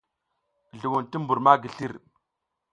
[0.79, 1.93] Zluwun ti mbur ma slir.